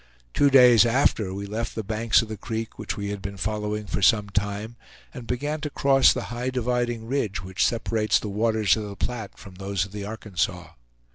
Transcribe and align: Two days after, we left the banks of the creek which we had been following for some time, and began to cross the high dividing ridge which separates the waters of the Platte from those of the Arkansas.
Two 0.33 0.49
days 0.49 0.83
after, 0.83 1.31
we 1.31 1.45
left 1.45 1.75
the 1.75 1.83
banks 1.83 2.23
of 2.23 2.27
the 2.27 2.35
creek 2.35 2.79
which 2.79 2.97
we 2.97 3.09
had 3.09 3.21
been 3.21 3.37
following 3.37 3.85
for 3.85 4.01
some 4.01 4.29
time, 4.31 4.75
and 5.13 5.27
began 5.27 5.61
to 5.61 5.69
cross 5.69 6.11
the 6.11 6.23
high 6.33 6.49
dividing 6.49 7.05
ridge 7.05 7.43
which 7.43 7.63
separates 7.63 8.17
the 8.17 8.27
waters 8.27 8.75
of 8.75 8.89
the 8.89 8.95
Platte 8.95 9.37
from 9.37 9.53
those 9.53 9.85
of 9.85 9.91
the 9.91 10.03
Arkansas. 10.03 10.69